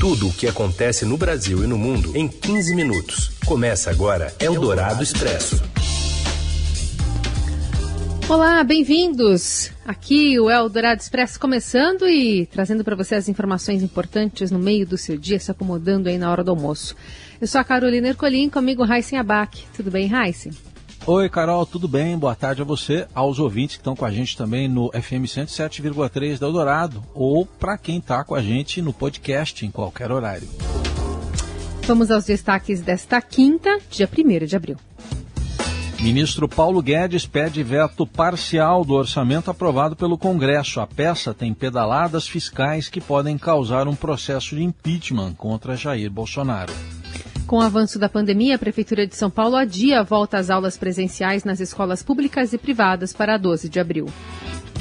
Tudo 0.00 0.28
o 0.28 0.32
que 0.32 0.48
acontece 0.48 1.04
no 1.04 1.18
Brasil 1.18 1.62
e 1.62 1.66
no 1.66 1.76
mundo 1.76 2.16
em 2.16 2.26
15 2.26 2.74
minutos. 2.74 3.32
Começa 3.44 3.90
agora 3.90 4.34
Eldorado 4.40 5.02
Expresso. 5.02 5.62
Olá, 8.26 8.64
bem-vindos. 8.64 9.70
Aqui 9.84 10.40
o 10.40 10.50
Eldorado 10.50 11.02
Expresso 11.02 11.38
começando 11.38 12.08
e 12.08 12.46
trazendo 12.46 12.82
para 12.82 12.96
você 12.96 13.14
as 13.14 13.28
informações 13.28 13.82
importantes 13.82 14.50
no 14.50 14.58
meio 14.58 14.86
do 14.86 14.96
seu 14.96 15.18
dia, 15.18 15.38
se 15.38 15.50
acomodando 15.50 16.08
aí 16.08 16.16
na 16.16 16.32
hora 16.32 16.42
do 16.42 16.50
almoço. 16.50 16.96
Eu 17.38 17.46
sou 17.46 17.60
a 17.60 17.64
Carolina 17.64 18.08
Ercolim, 18.08 18.48
comigo 18.48 18.82
Raíssen 18.82 19.18
Abac. 19.18 19.66
Tudo 19.76 19.90
bem, 19.90 20.06
Raíssen? 20.06 20.52
Oi, 21.06 21.30
Carol, 21.30 21.64
tudo 21.64 21.88
bem? 21.88 22.16
Boa 22.16 22.34
tarde 22.34 22.60
a 22.60 22.64
você, 22.64 23.06
aos 23.14 23.38
ouvintes 23.38 23.76
que 23.76 23.80
estão 23.80 23.96
com 23.96 24.04
a 24.04 24.10
gente 24.10 24.36
também 24.36 24.68
no 24.68 24.90
FM 24.90 25.24
107,3 25.24 26.38
da 26.38 26.46
Eldorado 26.46 27.02
ou 27.14 27.46
para 27.46 27.78
quem 27.78 27.96
está 27.98 28.22
com 28.22 28.34
a 28.34 28.42
gente 28.42 28.82
no 28.82 28.92
podcast 28.92 29.64
em 29.64 29.70
qualquer 29.70 30.12
horário. 30.12 30.46
Vamos 31.84 32.10
aos 32.10 32.26
destaques 32.26 32.82
desta 32.82 33.20
quinta, 33.22 33.78
dia 33.90 34.06
1 34.06 34.46
de 34.46 34.54
abril. 34.54 34.76
Ministro 36.00 36.46
Paulo 36.46 36.82
Guedes 36.82 37.26
pede 37.26 37.62
veto 37.62 38.06
parcial 38.06 38.84
do 38.84 38.92
orçamento 38.92 39.50
aprovado 39.50 39.96
pelo 39.96 40.18
Congresso. 40.18 40.80
A 40.80 40.86
peça 40.86 41.32
tem 41.34 41.52
pedaladas 41.54 42.28
fiscais 42.28 42.88
que 42.88 43.00
podem 43.00 43.36
causar 43.36 43.88
um 43.88 43.94
processo 43.94 44.54
de 44.54 44.62
impeachment 44.62 45.32
contra 45.34 45.76
Jair 45.76 46.10
Bolsonaro. 46.10 46.72
Com 47.50 47.56
o 47.56 47.62
avanço 47.62 47.98
da 47.98 48.08
pandemia, 48.08 48.54
a 48.54 48.58
Prefeitura 48.60 49.04
de 49.04 49.16
São 49.16 49.28
Paulo 49.28 49.56
adia 49.56 49.98
a 49.98 50.02
volta 50.04 50.38
às 50.38 50.50
aulas 50.50 50.78
presenciais 50.78 51.42
nas 51.42 51.58
escolas 51.58 52.00
públicas 52.00 52.52
e 52.52 52.58
privadas 52.58 53.12
para 53.12 53.36
12 53.36 53.68
de 53.68 53.80
abril. 53.80 54.06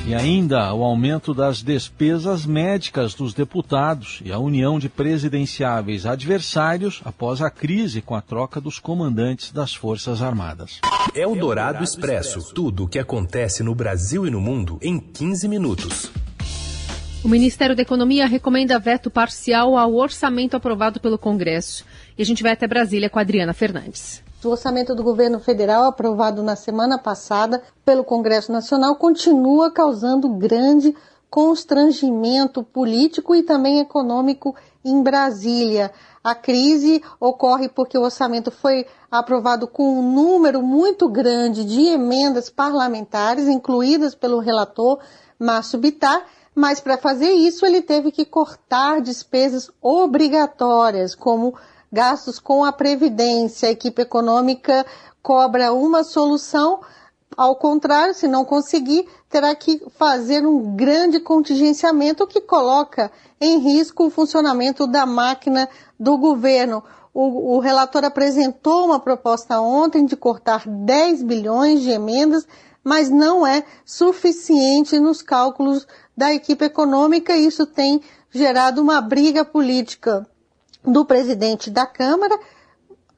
E 0.06 0.14
ainda 0.14 0.72
o 0.76 0.84
aumento 0.84 1.34
das 1.34 1.64
despesas 1.64 2.46
médicas 2.46 3.16
dos 3.16 3.34
deputados 3.34 4.22
e 4.24 4.32
a 4.32 4.38
união 4.38 4.78
de 4.78 4.88
presidenciáveis 4.88 6.06
adversários 6.06 7.02
após 7.04 7.42
a 7.42 7.50
crise 7.50 8.04
com 8.04 8.14
a 8.14 8.22
troca 8.22 8.62
dos 8.62 8.78
comandantes 8.78 9.52
das 9.52 9.74
Forças 9.74 10.22
Armadas. 10.22 10.80
É 11.16 11.26
o 11.26 11.34
Dourado 11.34 11.84
Expresso. 11.84 12.54
Tudo 12.54 12.84
o 12.84 12.88
que 12.88 13.00
acontece 13.00 13.64
no 13.64 13.74
Brasil 13.74 14.28
e 14.28 14.30
no 14.30 14.40
mundo 14.40 14.78
em 14.80 15.00
15 15.00 15.48
minutos. 15.48 16.12
O 17.22 17.28
Ministério 17.28 17.76
da 17.76 17.82
Economia 17.82 18.26
recomenda 18.26 18.80
veto 18.80 19.12
parcial 19.12 19.78
ao 19.78 19.94
orçamento 19.94 20.56
aprovado 20.56 21.02
pelo 21.02 21.18
Congresso. 21.18 21.84
E 22.18 22.22
a 22.22 22.26
gente 22.26 22.42
vai 22.42 22.54
até 22.54 22.66
Brasília 22.66 23.10
com 23.10 23.20
a 23.20 23.24
Adriana 23.24 23.54
Fernandes. 23.54 24.24
O 24.42 24.48
orçamento 24.48 24.96
do 24.96 25.04
governo 25.04 25.38
federal, 25.38 25.84
aprovado 25.84 26.42
na 26.42 26.56
semana 26.56 26.98
passada 26.98 27.62
pelo 27.84 28.06
Congresso 28.06 28.54
Nacional, 28.54 28.96
continua 28.96 29.70
causando 29.70 30.30
grande 30.30 30.96
constrangimento 31.30 32.64
político 32.64 33.36
e 33.36 33.44
também 33.44 33.80
econômico 33.80 34.56
em 34.84 35.04
Brasília. 35.04 35.92
A 36.24 36.34
crise 36.34 37.04
ocorre 37.20 37.68
porque 37.68 37.98
o 37.98 38.04
orçamento 38.04 38.50
foi 38.50 38.86
aprovado 39.12 39.68
com 39.68 40.00
um 40.00 40.14
número 40.14 40.62
muito 40.62 41.10
grande 41.10 41.66
de 41.66 41.82
emendas 41.82 42.50
parlamentares, 42.50 43.50
incluídas 43.50 44.16
pelo 44.16 44.40
relator 44.40 45.00
Márcio 45.38 45.78
Bittar, 45.78 46.26
mas 46.56 46.80
para 46.80 46.98
fazer 46.98 47.32
isso 47.32 47.66
ele 47.66 47.82
teve 47.82 48.12
que 48.12 48.26
cortar 48.26 49.02
despesas 49.02 49.70
obrigatórias, 49.82 51.16
como 51.16 51.56
gastos 51.92 52.40
com 52.40 52.64
a 52.64 52.72
Previdência. 52.72 53.70
A 53.70 53.72
equipe 53.72 54.02
econômica 54.02 54.86
cobra 55.22 55.74
uma 55.74 56.04
solução, 56.04 56.82
ao 57.38 57.56
contrário, 57.56 58.14
se 58.14 58.28
não 58.28 58.44
conseguir, 58.44 59.08
terá 59.30 59.54
que 59.56 59.82
fazer 59.98 60.46
um 60.46 60.76
grande 60.76 61.20
contingenciamento 61.20 62.28
que 62.28 62.42
coloca 62.42 63.12
em 63.40 63.60
risco 63.60 64.06
o 64.06 64.10
funcionamento 64.10 64.88
da 64.88 65.06
máquina 65.06 65.70
do 66.00 66.18
governo. 66.18 66.84
O, 67.14 67.56
o 67.56 67.60
relator 67.60 68.04
apresentou 68.04 68.86
uma 68.86 69.00
proposta 69.00 69.60
ontem 69.62 70.06
de 70.06 70.16
cortar 70.16 70.68
10 70.68 71.24
bilhões 71.24 71.82
de 71.82 71.90
emendas, 71.90 72.48
mas 72.84 73.10
não 73.10 73.46
é 73.46 73.64
suficiente 73.86 75.00
nos 75.00 75.22
cálculos 75.22 75.88
da 76.20 76.34
equipe 76.34 76.66
econômica. 76.66 77.36
Isso 77.38 77.66
tem 77.66 78.02
gerado 78.30 78.82
uma 78.82 79.00
briga 79.00 79.46
política 79.46 80.28
do 80.84 81.06
presidente 81.06 81.70
da 81.70 81.86
Câmara, 81.86 82.38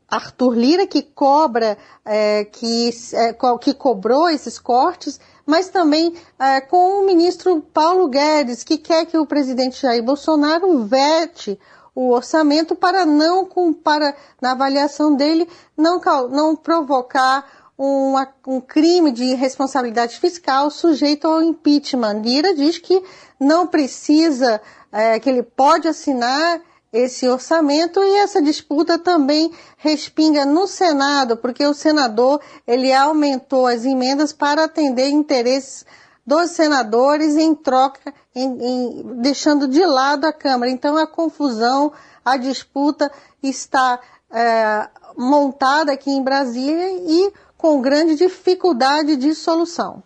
Arthur 0.07 0.53
Lira, 0.53 0.85
que 0.85 1.01
cobra, 1.01 1.77
é, 2.05 2.45
que, 2.45 2.91
é, 3.13 3.33
que 3.59 3.73
cobrou 3.73 4.29
esses 4.29 4.59
cortes, 4.59 5.19
mas 5.45 5.69
também 5.69 6.13
é, 6.37 6.61
com 6.61 7.01
o 7.01 7.05
ministro 7.05 7.59
Paulo 7.73 8.07
Guedes, 8.07 8.63
que 8.63 8.77
quer 8.77 9.05
que 9.05 9.17
o 9.17 9.25
presidente 9.25 9.81
Jair 9.81 10.03
Bolsonaro 10.03 10.83
vete 10.83 11.59
o 11.95 12.11
orçamento 12.11 12.75
para 12.75 13.05
não, 13.05 13.49
para, 13.83 14.15
na 14.39 14.51
avaliação 14.51 15.15
dele, 15.15 15.49
não, 15.75 15.99
não 16.29 16.55
provocar 16.55 17.60
uma, 17.83 18.27
um 18.45 18.61
crime 18.61 19.11
de 19.11 19.33
responsabilidade 19.33 20.19
fiscal 20.19 20.69
sujeito 20.69 21.27
ao 21.27 21.41
impeachment. 21.41 22.21
Lira 22.21 22.53
diz 22.53 22.77
que 22.77 23.03
não 23.39 23.65
precisa, 23.65 24.61
é, 24.91 25.19
que 25.19 25.27
ele 25.27 25.41
pode 25.41 25.87
assinar 25.87 26.61
esse 26.93 27.27
orçamento 27.27 27.99
e 28.03 28.17
essa 28.17 28.39
disputa 28.39 28.99
também 28.99 29.51
respinga 29.77 30.45
no 30.45 30.67
Senado, 30.67 31.37
porque 31.37 31.65
o 31.65 31.73
senador 31.73 32.39
ele 32.67 32.93
aumentou 32.93 33.65
as 33.65 33.83
emendas 33.83 34.31
para 34.31 34.65
atender 34.65 35.09
interesses 35.09 35.83
dos 36.23 36.51
senadores 36.51 37.35
em 37.35 37.55
troca, 37.55 38.13
em, 38.35 38.45
em, 38.45 39.03
deixando 39.21 39.67
de 39.67 39.83
lado 39.83 40.25
a 40.25 40.33
Câmara. 40.33 40.69
Então 40.69 40.97
a 40.97 41.07
confusão, 41.07 41.91
a 42.23 42.37
disputa 42.37 43.11
está 43.41 43.99
é, 44.29 44.87
montada 45.17 45.91
aqui 45.91 46.11
em 46.11 46.21
Brasília 46.21 46.89
e 46.91 47.33
com 47.61 47.79
grande 47.79 48.15
dificuldade 48.15 49.15
de 49.15 49.35
solução. 49.35 50.01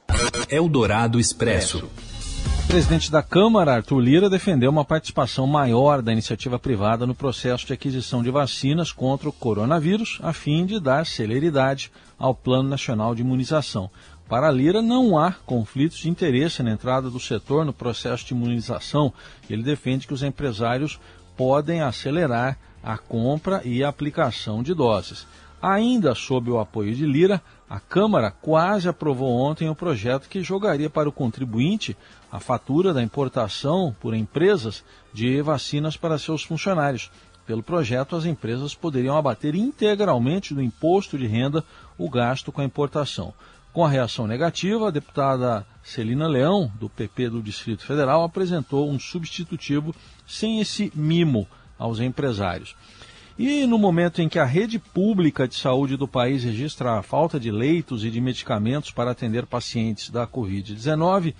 Eldorado 0.49 1.17
Expresso. 1.17 1.89
O 2.65 2.67
presidente 2.67 3.09
da 3.09 3.23
Câmara, 3.23 3.75
Arthur 3.75 3.99
Lira, 4.01 4.29
defendeu 4.29 4.69
uma 4.69 4.83
participação 4.83 5.47
maior 5.47 6.01
da 6.01 6.11
iniciativa 6.11 6.59
privada 6.59 7.07
no 7.07 7.15
processo 7.15 7.65
de 7.65 7.71
aquisição 7.71 8.21
de 8.21 8.29
vacinas 8.29 8.91
contra 8.91 9.29
o 9.29 9.31
coronavírus, 9.31 10.19
a 10.21 10.33
fim 10.33 10.65
de 10.65 10.81
dar 10.81 11.05
celeridade 11.05 11.89
ao 12.19 12.35
Plano 12.35 12.67
Nacional 12.67 13.15
de 13.15 13.21
Imunização. 13.21 13.89
Para 14.27 14.51
Lira, 14.51 14.81
não 14.81 15.17
há 15.17 15.31
conflitos 15.45 15.99
de 15.99 16.09
interesse 16.09 16.61
na 16.61 16.71
entrada 16.71 17.09
do 17.09 17.21
setor 17.21 17.63
no 17.63 17.71
processo 17.71 18.25
de 18.25 18.33
imunização. 18.33 19.13
Ele 19.49 19.63
defende 19.63 20.07
que 20.07 20.13
os 20.13 20.23
empresários 20.23 20.99
podem 21.37 21.81
acelerar 21.81 22.57
a 22.83 22.97
compra 22.97 23.61
e 23.63 23.81
a 23.81 23.87
aplicação 23.87 24.61
de 24.61 24.73
doses. 24.73 25.25
Ainda 25.67 26.13
sob 26.13 26.51
o 26.51 26.59
apoio 26.59 26.93
de 26.93 27.07
Lira, 27.07 27.41
a 27.67 27.79
Câmara 27.79 28.29
quase 28.29 28.87
aprovou 28.87 29.33
ontem 29.35 29.67
o 29.67 29.73
projeto 29.73 30.29
que 30.29 30.43
jogaria 30.43 30.91
para 30.91 31.09
o 31.09 31.11
contribuinte 31.11 31.97
a 32.31 32.39
fatura 32.39 32.93
da 32.93 33.01
importação 33.01 33.95
por 33.99 34.13
empresas 34.13 34.83
de 35.11 35.41
vacinas 35.41 35.97
para 35.97 36.19
seus 36.19 36.43
funcionários. 36.43 37.09
Pelo 37.47 37.63
projeto, 37.63 38.15
as 38.15 38.25
empresas 38.25 38.75
poderiam 38.75 39.17
abater 39.17 39.55
integralmente 39.55 40.53
do 40.53 40.61
imposto 40.61 41.17
de 41.17 41.25
renda 41.25 41.63
o 41.97 42.07
gasto 42.11 42.51
com 42.51 42.61
a 42.61 42.65
importação. 42.65 43.33
Com 43.73 43.83
a 43.83 43.89
reação 43.89 44.27
negativa, 44.27 44.89
a 44.89 44.91
deputada 44.91 45.65
Celina 45.81 46.27
Leão, 46.27 46.71
do 46.79 46.87
PP 46.87 47.29
do 47.29 47.41
Distrito 47.41 47.83
Federal, 47.83 48.23
apresentou 48.23 48.87
um 48.87 48.99
substitutivo 48.99 49.95
sem 50.27 50.61
esse 50.61 50.91
mimo 50.93 51.47
aos 51.75 51.99
empresários. 51.99 52.75
E 53.37 53.65
no 53.67 53.77
momento 53.77 54.21
em 54.21 54.29
que 54.29 54.39
a 54.39 54.45
rede 54.45 54.79
pública 54.79 55.45
de 55.45 55.55
saúde 55.55 55.97
do 55.97 56.07
país 56.07 56.43
registra 56.45 56.97
a 56.97 57.03
falta 57.03 57.37
de 57.37 57.51
leitos 57.51 58.05
e 58.05 58.09
de 58.09 58.21
medicamentos 58.21 58.91
para 58.91 59.11
atender 59.11 59.45
pacientes 59.45 60.09
da 60.09 60.25
Covid-19, 60.25 61.33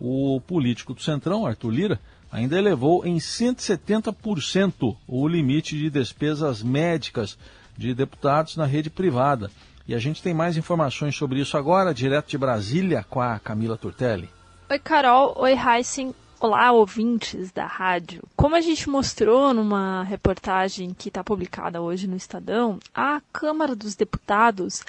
o 0.00 0.40
político 0.40 0.94
do 0.94 1.00
Centrão, 1.00 1.46
Arthur 1.46 1.70
Lira, 1.70 2.00
ainda 2.30 2.58
elevou 2.58 3.06
em 3.06 3.16
170% 3.18 4.96
o 5.06 5.28
limite 5.28 5.78
de 5.78 5.88
despesas 5.88 6.60
médicas 6.60 7.38
de 7.76 7.94
deputados 7.94 8.56
na 8.56 8.66
rede 8.66 8.90
privada. 8.90 9.48
E 9.86 9.94
a 9.94 9.98
gente 9.98 10.20
tem 10.20 10.34
mais 10.34 10.56
informações 10.56 11.16
sobre 11.16 11.40
isso 11.40 11.56
agora, 11.56 11.94
direto 11.94 12.28
de 12.28 12.36
Brasília, 12.36 13.06
com 13.08 13.20
a 13.20 13.38
Camila 13.38 13.76
Turtelli. 13.76 14.28
Oi, 14.68 14.78
Carol. 14.80 15.34
Oi, 15.38 15.54
Heissing. 15.54 16.12
Olá, 16.40 16.70
ouvintes 16.70 17.50
da 17.50 17.66
rádio. 17.66 18.22
Como 18.36 18.54
a 18.54 18.60
gente 18.60 18.88
mostrou 18.88 19.52
numa 19.52 20.04
reportagem 20.04 20.94
que 20.94 21.08
está 21.08 21.24
publicada 21.24 21.82
hoje 21.82 22.06
no 22.06 22.14
Estadão, 22.14 22.78
a 22.94 23.20
Câmara 23.32 23.74
dos 23.74 23.96
Deputados 23.96 24.84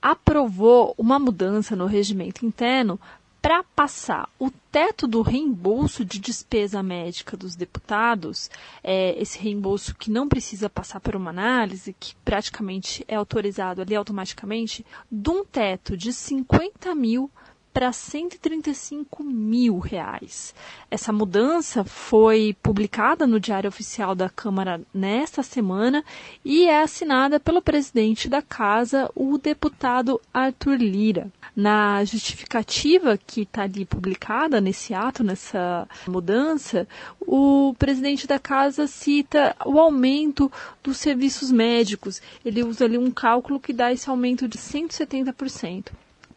aprovou 0.00 0.94
uma 0.96 1.18
mudança 1.18 1.74
no 1.74 1.86
regimento 1.86 2.46
interno 2.46 3.00
para 3.42 3.64
passar 3.74 4.28
o 4.38 4.48
teto 4.70 5.08
do 5.08 5.22
reembolso 5.22 6.04
de 6.04 6.20
despesa 6.20 6.80
médica 6.84 7.36
dos 7.36 7.56
deputados, 7.56 8.48
é, 8.84 9.20
esse 9.20 9.36
reembolso 9.40 9.96
que 9.96 10.08
não 10.08 10.28
precisa 10.28 10.70
passar 10.70 11.00
por 11.00 11.16
uma 11.16 11.30
análise, 11.30 11.96
que 11.98 12.14
praticamente 12.24 13.04
é 13.08 13.16
autorizado 13.16 13.82
ali 13.82 13.96
automaticamente, 13.96 14.86
de 15.10 15.30
um 15.30 15.44
teto 15.44 15.96
de 15.96 16.12
50 16.12 16.94
mil 16.94 17.28
para 17.72 17.92
135 17.92 19.24
mil 19.24 19.78
reais. 19.78 20.54
Essa 20.90 21.12
mudança 21.12 21.84
foi 21.84 22.54
publicada 22.62 23.26
no 23.26 23.40
Diário 23.40 23.68
Oficial 23.68 24.14
da 24.14 24.28
Câmara 24.28 24.80
nesta 24.92 25.42
semana 25.42 26.04
e 26.44 26.66
é 26.66 26.82
assinada 26.82 27.40
pelo 27.40 27.62
presidente 27.62 28.28
da 28.28 28.42
casa, 28.42 29.10
o 29.14 29.38
deputado 29.38 30.20
Arthur 30.32 30.76
Lira. 30.76 31.32
Na 31.56 32.04
justificativa 32.04 33.18
que 33.18 33.42
está 33.42 33.62
ali 33.62 33.84
publicada 33.84 34.60
nesse 34.60 34.94
ato, 34.94 35.22
nessa 35.24 35.88
mudança, 36.06 36.86
o 37.20 37.74
presidente 37.78 38.26
da 38.26 38.38
casa 38.38 38.86
cita 38.86 39.54
o 39.64 39.78
aumento 39.78 40.50
dos 40.82 40.98
serviços 40.98 41.50
médicos. 41.50 42.20
Ele 42.44 42.62
usa 42.62 42.84
ali 42.84 42.98
um 42.98 43.10
cálculo 43.10 43.60
que 43.60 43.72
dá 43.72 43.92
esse 43.92 44.08
aumento 44.08 44.46
de 44.48 44.58
170%. 44.58 45.86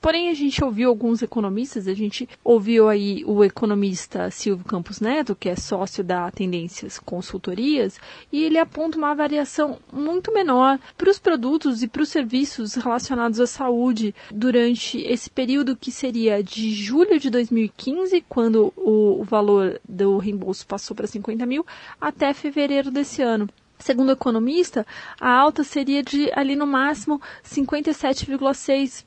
Porém, 0.05 0.29
a 0.29 0.35
gente 0.35 0.63
ouviu 0.63 0.89
alguns 0.89 1.23
economistas, 1.23 1.87
a 1.87 1.93
gente 1.95 2.29
ouviu 2.43 2.87
aí 2.87 3.23
o 3.25 3.43
economista 3.43 4.29
Silvio 4.29 4.63
Campos 4.63 4.99
Neto, 5.01 5.35
que 5.35 5.49
é 5.49 5.55
sócio 5.55 6.03
da 6.03 6.29
Tendências 6.29 6.99
Consultorias, 6.99 7.99
e 8.31 8.43
ele 8.43 8.59
aponta 8.59 8.99
uma 8.99 9.15
variação 9.15 9.79
muito 9.91 10.31
menor 10.31 10.77
para 10.95 11.09
os 11.09 11.17
produtos 11.17 11.81
e 11.81 11.87
para 11.87 12.03
os 12.03 12.09
serviços 12.09 12.75
relacionados 12.75 13.39
à 13.39 13.47
saúde 13.47 14.13
durante 14.29 14.99
esse 14.99 15.27
período 15.27 15.75
que 15.75 15.91
seria 15.91 16.43
de 16.43 16.71
julho 16.71 17.19
de 17.19 17.31
2015, 17.31 18.23
quando 18.29 18.71
o, 18.77 19.23
valor 19.23 19.81
do 19.89 20.19
reembolso 20.19 20.67
passou 20.67 20.95
para 20.95 21.07
50 21.07 21.47
mil, 21.47 21.65
até 21.99 22.31
fevereiro 22.31 22.91
desse 22.91 23.23
ano. 23.23 23.49
Segundo 23.79 24.09
o 24.09 24.11
economista, 24.11 24.85
a 25.19 25.31
alta 25.31 25.63
seria 25.63 26.03
de 26.03 26.31
ali 26.35 26.55
no 26.55 26.67
máximo 26.67 27.19
57,6 27.43 29.03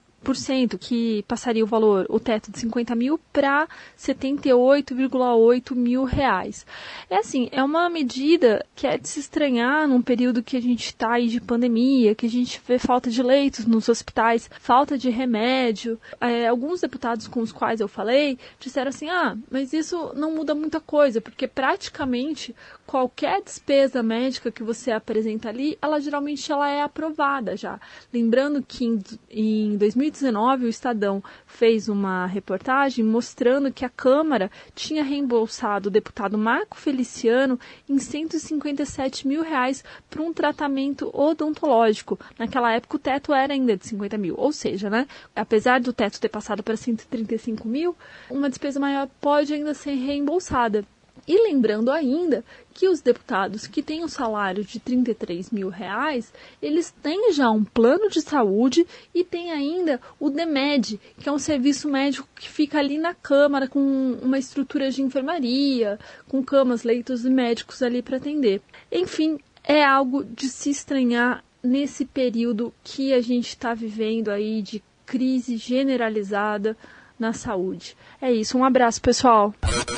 que 0.79 1.25
passaria 1.27 1.65
o 1.65 1.67
valor, 1.67 2.07
o 2.09 2.21
teto 2.21 2.51
de 2.51 2.59
50 2.59 2.95
mil 2.95 3.19
para 3.33 3.69
78,8 3.99 5.75
mil 5.75 6.05
reais. 6.05 6.67
É 7.09 7.17
assim, 7.17 7.49
é 7.53 7.63
uma 7.63 7.89
medida 7.89 8.65
que 8.75 8.87
é 8.87 8.99
de 8.99 9.09
se 9.09 9.21
estranhar 9.21 9.89
num 9.89 10.03
período 10.03 10.43
que 10.43 10.57
a 10.57 10.61
gente 10.61 10.87
está 10.87 11.13
aí 11.13 11.29
de 11.29 11.41
pandemia, 11.41 12.15
que 12.15 12.27
a 12.27 12.31
gente 12.31 12.61
vê 12.67 12.79
falta 12.79 13.11
de 13.11 13.23
leitos 13.23 13.65
nos 13.65 13.89
hospitais, 13.89 14.51
falta 14.61 14.99
de 14.99 15.09
remédio. 15.09 15.99
É, 16.21 16.49
alguns 16.49 16.81
deputados 16.81 17.27
com 17.29 17.41
os 17.41 17.53
quais 17.53 17.81
eu 17.81 17.89
falei 17.89 18.39
disseram 18.61 18.89
assim, 18.89 19.09
ah, 19.09 19.37
mas 19.51 19.73
isso 19.73 20.13
não 20.15 20.35
muda 20.35 20.55
muita 20.55 20.81
coisa, 20.81 21.21
porque 21.21 21.47
praticamente 21.47 22.55
qualquer 22.89 23.43
despesa 23.43 24.03
médica 24.03 24.51
que 24.51 24.63
você 24.63 24.91
apresenta 24.91 25.51
ali, 25.51 25.77
ela 25.83 26.01
geralmente 26.01 26.51
ela 26.51 26.71
é 26.71 26.81
aprovada 26.81 27.55
já. 27.55 27.79
Lembrando 28.11 28.63
que 28.63 28.83
em, 28.83 28.99
em 29.31 29.77
2019 29.77 30.65
o 30.65 30.69
Estadão 30.71 31.23
fez 31.47 31.87
uma 31.91 32.25
reportagem 32.25 33.05
mostrando 33.05 33.71
que 33.71 33.85
a 33.85 33.91
Câmara 33.91 34.51
tinha 34.75 35.05
reembolsado 35.05 35.91
o 35.91 35.93
deputado 35.93 36.39
Marco 36.39 36.79
Feliciano 36.79 37.61
em 37.87 37.99
157 37.99 39.29
mil 39.29 39.43
reais 39.43 39.85
para 40.09 40.23
um 40.23 40.33
tratamento 40.33 41.11
odontológico. 41.13 42.19
Naquela 42.39 42.73
época 42.73 42.97
o 42.97 43.01
teto 43.01 43.35
era 43.35 43.53
ainda 43.53 43.77
de 43.77 43.87
50 43.87 44.17
mil, 44.17 44.35
ou 44.39 44.51
seja, 44.51 44.89
né, 44.89 45.07
apesar 45.37 45.79
do 45.79 45.93
teto 45.93 46.19
ter 46.19 46.31
passado 46.31 46.63
para 46.63 46.75
135 46.75 47.69
mil, 47.69 47.95
uma 48.31 48.49
despesa 48.49 48.81
maior 48.81 49.07
pode 49.21 49.53
ainda 49.53 49.75
ser 49.75 49.93
reembolsada. 49.93 50.87
E 51.29 51.37
lembrando 51.43 51.91
ainda 51.91 52.43
que 52.73 52.89
os 52.89 53.03
deputados 53.03 53.67
que 53.67 53.83
têm 53.83 54.03
um 54.03 54.09
salário 54.09 54.65
de 54.65 54.81
33 54.81 55.51
mil 55.51 55.69
reais, 55.69 56.33
eles 56.63 56.91
têm 57.03 57.35
já 57.35 57.51
um 57.51 57.63
plano 57.63 58.09
de 58.09 58.23
saúde 58.23 58.87
e 59.15 59.23
tem 59.23 59.53
ainda 59.53 60.01
o 60.19 60.31
DEMED, 60.31 60.99
que 61.21 61.29
é 61.29 61.33
um 61.33 61.39
serviço 61.39 61.87
médico 61.87 62.27
que 62.35 62.49
fica 62.49 62.79
ali 62.79 62.97
na 62.97 63.13
Câmara 63.13 63.69
com 63.69 63.79
uma 64.23 64.39
estrutura 64.39 64.91
de 64.91 65.03
enfermaria, 65.03 65.99
com 66.27 66.43
camas, 66.43 66.83
leitos 66.83 67.27
e 67.27 67.31
médicos 67.31 67.83
ali 67.83 68.01
para 68.01 68.17
atender. 68.17 68.63
Enfim, 68.91 69.39
é 69.63 69.85
algo 69.85 70.25
de 70.25 70.49
se 70.49 70.71
estranhar 70.71 71.45
nesse 71.63 72.07
período 72.07 72.73
que 72.83 73.13
a 73.13 73.21
gente 73.21 73.49
está 73.49 73.75
vivendo 73.75 74.31
aí 74.31 74.63
de 74.63 74.83
crise 75.05 75.59
generalizada 75.59 76.75
na 77.19 77.33
saúde. 77.33 77.97
É 78.21 78.33
isso, 78.33 78.57
um 78.57 78.65
abraço, 78.65 79.01
pessoal. 79.01 79.55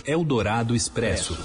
Eldorado 0.06 0.74
Expresso. 0.74 1.36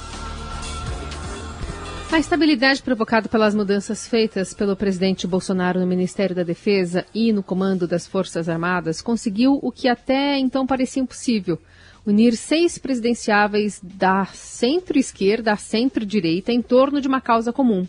A 2.11 2.19
estabilidade 2.19 2.81
provocada 2.81 3.27
pelas 3.27 3.53
mudanças 3.53 4.07
feitas 4.07 4.53
pelo 4.53 4.75
presidente 4.75 5.27
Bolsonaro 5.27 5.79
no 5.79 5.87
Ministério 5.87 6.35
da 6.35 6.43
Defesa 6.43 7.05
e 7.13 7.33
no 7.33 7.43
comando 7.43 7.87
das 7.87 8.07
Forças 8.07 8.47
Armadas 8.47 9.01
conseguiu 9.01 9.59
o 9.61 9.71
que 9.71 9.87
até 9.87 10.37
então 10.37 10.65
parecia 10.65 11.01
impossível: 11.01 11.59
unir 12.05 12.37
seis 12.37 12.77
presidenciáveis 12.77 13.81
da 13.83 14.23
centro-esquerda 14.25 15.51
à 15.51 15.57
centro-direita 15.57 16.53
em 16.53 16.61
torno 16.61 17.01
de 17.01 17.07
uma 17.07 17.19
causa 17.19 17.51
comum. 17.51 17.85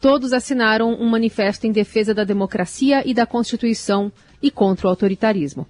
Todos 0.00 0.32
assinaram 0.32 0.94
um 0.94 1.06
manifesto 1.06 1.66
em 1.66 1.72
defesa 1.72 2.14
da 2.14 2.22
democracia 2.22 3.02
e 3.04 3.12
da 3.12 3.26
Constituição 3.26 4.12
e 4.42 4.50
contra 4.50 4.86
o 4.86 4.90
autoritarismo. 4.90 5.66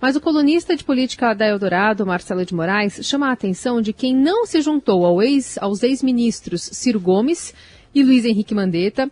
Mas 0.00 0.16
o 0.16 0.20
colunista 0.20 0.76
de 0.76 0.84
política 0.84 1.34
da 1.34 1.46
Eldorado, 1.46 2.06
Marcelo 2.06 2.44
de 2.44 2.54
Moraes, 2.54 3.00
chama 3.02 3.28
a 3.28 3.32
atenção 3.32 3.80
de 3.80 3.92
quem 3.92 4.14
não 4.14 4.46
se 4.46 4.60
juntou 4.60 5.04
ao 5.04 5.22
ex, 5.22 5.58
aos 5.58 5.82
ex-ministros 5.82 6.62
Ciro 6.72 7.00
Gomes 7.00 7.54
e 7.94 8.02
Luiz 8.02 8.24
Henrique 8.24 8.54
Mandetta, 8.54 9.10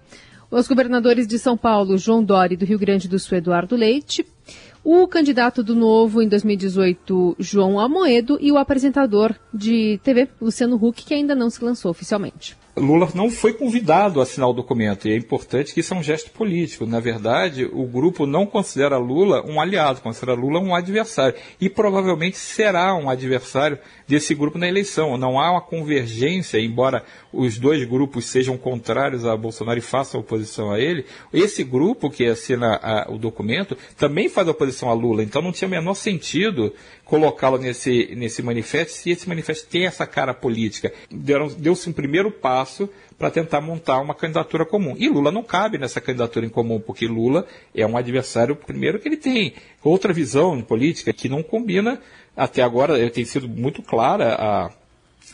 os 0.51 0.67
governadores 0.67 1.27
de 1.27 1.39
São 1.39 1.57
Paulo, 1.57 1.97
João 1.97 2.25
Dori, 2.25 2.57
do 2.57 2.65
Rio 2.65 2.79
Grande 2.79 3.09
do 3.09 3.19
Sul, 3.19 3.39
Eduardo 3.39 3.77
Leite, 3.77 4.27
o 4.83 5.07
candidato 5.07 5.63
do 5.63 5.75
Novo 5.75 6.23
em 6.23 6.29
2018, 6.29 7.37
João 7.39 7.79
Amoedo, 7.79 8.39
e 8.41 8.51
o 8.51 8.57
apresentador 8.57 9.35
de 9.53 10.01
TV, 10.03 10.29
Luciano 10.41 10.77
Huck, 10.77 11.05
que 11.05 11.15
ainda 11.15 11.35
não 11.35 11.51
se 11.51 11.63
lançou 11.63 11.91
oficialmente. 11.91 12.57
Lula 12.77 13.09
não 13.15 13.31
foi 13.31 13.53
convidado 13.53 14.21
a 14.21 14.23
assinar 14.23 14.49
o 14.49 14.53
documento, 14.53 15.09
e 15.09 15.13
é 15.13 15.17
importante 15.17 15.75
que 15.75 15.81
isso 15.81 15.93
é 15.93 15.97
um 15.97 16.03
gesto 16.03 16.31
político. 16.31 16.87
Na 16.87 17.01
verdade, 17.01 17.65
o 17.65 17.85
grupo 17.85 18.27
não 18.27 18.47
considera 18.47 18.97
Lula 18.97 19.45
um 19.45 19.61
aliado, 19.61 20.01
considera 20.01 20.35
Lula 20.35 20.61
um 20.61 20.75
adversário, 20.75 21.37
e 21.61 21.69
provavelmente 21.69 22.37
será 22.39 22.95
um 22.95 23.11
adversário 23.11 23.79
desse 24.07 24.35
grupo 24.35 24.57
na 24.57 24.69
eleição. 24.69 25.17
Não 25.17 25.39
há 25.39 25.51
uma 25.51 25.61
convergência, 25.61 26.59
embora 26.59 27.05
os 27.33 27.59
dois 27.59 27.85
grupos 27.85 28.27
sejam 28.27 28.57
contrários 28.57 29.25
a 29.27 29.37
Bolsonaro 29.37 29.79
e 29.79 29.83
façam 29.83 30.21
oposição 30.21 30.71
a 30.71 30.79
ele, 30.79 31.05
esse 31.33 31.65
grupo 31.65 32.09
que 32.09 32.27
assina 32.27 32.79
a, 32.83 33.11
o 33.11 33.19
documento 33.19 33.77
também 33.97 34.29
faz 34.29 34.47
oposição 34.49 34.89
a 34.89 34.95
Lula, 34.95 35.23
então 35.23 35.43
não 35.43 35.53
tinha 35.53 35.69
o 35.69 35.71
menor 35.71 35.95
sentido 35.95 36.73
colocá-lo 37.05 37.59
nesse, 37.59 38.15
nesse 38.15 38.43
manifesto 38.43 38.93
se 38.93 39.11
esse 39.11 39.29
manifesto 39.29 39.69
tem 39.69 39.87
essa 39.87 40.07
cara 40.07 40.33
política. 40.33 40.93
Deu-se 41.11 41.91
um 41.91 41.93
primeiro 41.93 42.31
passo 42.31 42.60
para 43.19 43.31
tentar 43.31 43.61
montar 43.61 44.01
uma 44.01 44.15
candidatura 44.15 44.65
comum. 44.65 44.95
E 44.99 45.09
Lula 45.09 45.31
não 45.31 45.43
cabe 45.43 45.79
nessa 45.79 46.01
candidatura 46.01 46.47
em 46.47 46.49
comum, 46.49 46.81
porque 46.81 47.07
Lula 47.07 47.47
é 47.75 47.87
um 47.87 47.97
adversário, 47.97 48.57
primeiro, 48.57 48.99
que 48.99 49.09
ele 49.09 49.17
tem 49.17 49.55
outra 49.83 50.13
visão 50.13 50.61
política 50.63 51.13
que 51.13 51.29
não 51.29 51.43
combina, 51.43 52.01
até 52.37 52.63
agora 52.63 53.11
tem 53.11 53.25
sido 53.25 53.49
muito 53.49 53.83
clara 53.83 54.35
a, 54.35 54.71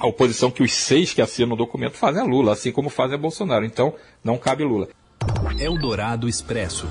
a 0.00 0.06
oposição 0.06 0.50
que 0.50 0.62
os 0.62 0.72
seis 0.72 1.14
que 1.14 1.22
assinam 1.22 1.54
o 1.54 1.56
documento 1.56 1.96
fazem 1.96 2.20
a 2.20 2.24
Lula, 2.24 2.52
assim 2.52 2.72
como 2.72 2.90
fazem 2.90 3.14
a 3.14 3.20
Bolsonaro. 3.20 3.64
Então, 3.64 3.94
não 4.24 4.36
cabe 4.36 4.64
Lula. 4.64 4.88
Eldorado 5.58 6.28
Expresso. 6.28 6.88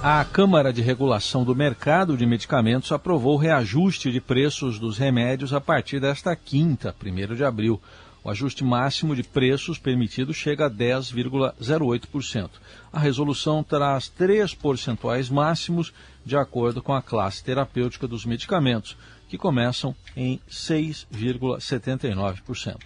A 0.00 0.24
Câmara 0.24 0.72
de 0.72 0.80
Regulação 0.80 1.42
do 1.42 1.56
Mercado 1.56 2.16
de 2.16 2.24
Medicamentos 2.24 2.92
aprovou 2.92 3.34
o 3.34 3.38
reajuste 3.38 4.12
de 4.12 4.20
preços 4.20 4.78
dos 4.78 4.96
remédios 4.96 5.52
a 5.52 5.60
partir 5.60 5.98
desta 5.98 6.36
quinta, 6.36 6.94
1 7.04 7.34
de 7.34 7.44
abril. 7.44 7.80
O 8.22 8.30
ajuste 8.30 8.62
máximo 8.64 9.14
de 9.14 9.22
preços 9.22 9.78
permitido 9.78 10.34
chega 10.34 10.66
a 10.66 10.70
10,08%. 10.70 12.50
A 12.92 12.98
resolução 12.98 13.62
traz 13.62 14.08
três 14.08 14.52
percentuais 14.54 15.30
máximos 15.30 15.92
de 16.24 16.36
acordo 16.36 16.82
com 16.82 16.92
a 16.92 17.00
classe 17.00 17.44
terapêutica 17.44 18.06
dos 18.06 18.26
medicamentos, 18.26 18.96
que 19.28 19.38
começam 19.38 19.94
em 20.16 20.40
6,79%. 20.50 22.76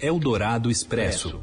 Eldorado 0.00 0.70
Expresso. 0.70 1.40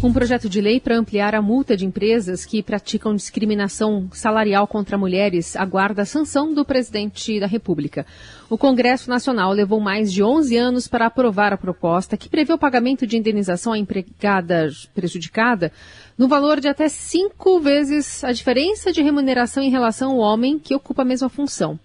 Um 0.00 0.12
projeto 0.12 0.48
de 0.48 0.60
lei 0.60 0.78
para 0.78 0.96
ampliar 0.96 1.34
a 1.34 1.42
multa 1.42 1.76
de 1.76 1.84
empresas 1.84 2.46
que 2.46 2.62
praticam 2.62 3.16
discriminação 3.16 4.08
salarial 4.12 4.64
contra 4.64 4.96
mulheres 4.96 5.56
aguarda 5.56 6.02
a 6.02 6.06
sanção 6.06 6.54
do 6.54 6.64
presidente 6.64 7.40
da 7.40 7.48
República. 7.48 8.06
O 8.48 8.56
Congresso 8.56 9.10
Nacional 9.10 9.52
levou 9.52 9.80
mais 9.80 10.12
de 10.12 10.22
11 10.22 10.56
anos 10.56 10.86
para 10.86 11.06
aprovar 11.06 11.52
a 11.52 11.58
proposta 11.58 12.16
que 12.16 12.28
prevê 12.28 12.52
o 12.52 12.58
pagamento 12.58 13.08
de 13.08 13.16
indenização 13.16 13.72
à 13.72 13.78
empregada 13.78 14.68
prejudicada 14.94 15.72
no 16.16 16.28
valor 16.28 16.60
de 16.60 16.68
até 16.68 16.88
cinco 16.88 17.58
vezes 17.58 18.22
a 18.22 18.30
diferença 18.30 18.92
de 18.92 19.02
remuneração 19.02 19.62
em 19.64 19.70
relação 19.70 20.12
ao 20.12 20.18
homem 20.18 20.60
que 20.60 20.74
ocupa 20.76 21.02
a 21.02 21.04
mesma 21.04 21.28
função. 21.28 21.78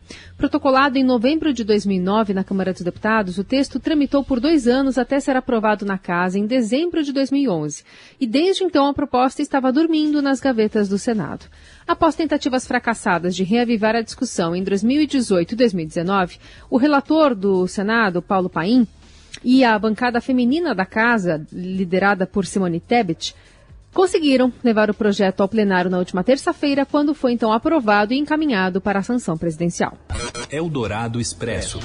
Protocolado 0.43 0.97
em 0.97 1.05
novembro 1.05 1.53
de 1.53 1.63
2009 1.63 2.33
na 2.33 2.43
Câmara 2.43 2.73
dos 2.73 2.81
Deputados, 2.81 3.38
o 3.38 3.45
texto 3.45 3.79
tramitou 3.79 4.25
por 4.25 4.41
dois 4.41 4.67
anos 4.67 4.97
até 4.97 5.17
ser 5.17 5.38
aprovado 5.38 5.85
na 5.85 5.97
Casa 5.97 6.38
em 6.38 6.45
dezembro 6.45 7.01
de 7.01 7.13
2011. 7.13 7.81
E 8.19 8.27
desde 8.27 8.65
então 8.65 8.85
a 8.88 8.93
proposta 8.93 9.41
estava 9.41 9.71
dormindo 9.71 10.21
nas 10.21 10.41
gavetas 10.41 10.89
do 10.89 10.97
Senado. 10.97 11.45
Após 11.88 12.15
tentativas 12.15 12.67
fracassadas 12.67 13.33
de 13.38 13.45
reavivar 13.45 13.95
a 13.95 14.01
discussão 14.01 14.53
em 14.53 14.65
2018 14.65 15.53
e 15.53 15.55
2019, 15.55 16.38
o 16.69 16.75
relator 16.75 17.33
do 17.33 17.65
Senado, 17.65 18.21
Paulo 18.21 18.50
Paim, 18.50 18.85
e 19.45 19.63
a 19.63 19.79
bancada 19.79 20.19
feminina 20.19 20.75
da 20.75 20.85
Casa, 20.85 21.47
liderada 21.53 22.27
por 22.27 22.45
Simone 22.45 22.81
Tebet, 22.81 23.33
conseguiram 23.93 24.51
levar 24.63 24.89
o 24.89 24.93
projeto 24.93 25.41
ao 25.41 25.47
plenário 25.47 25.89
na 25.89 26.00
última 26.00 26.23
terça-feira, 26.23 26.85
quando 26.85 27.13
foi 27.13 27.33
então 27.33 27.53
aprovado 27.53 28.13
e 28.13 28.17
encaminhado 28.17 28.81
para 28.81 29.00
a 29.00 29.03
sanção 29.03 29.38
presidencial. 29.38 29.97
Eldorado 30.51 31.19
Expresso. 31.21 31.79